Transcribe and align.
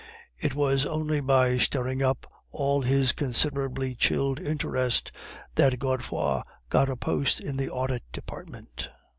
It 0.39 0.55
was 0.55 0.83
only 0.83 1.19
by 1.19 1.59
stirring 1.59 2.01
up 2.01 2.25
all 2.49 2.81
his 2.81 3.11
considerably 3.11 3.93
chilled 3.93 4.39
interest 4.39 5.11
that 5.53 5.77
Godefroid 5.77 6.41
got 6.69 6.89
a 6.89 6.95
post 6.97 7.39
in 7.39 7.55
the 7.55 7.69
audit 7.69 8.01
department. 8.11 8.89